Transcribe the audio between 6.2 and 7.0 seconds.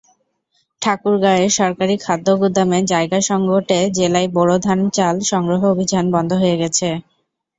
হয়ে গেছে।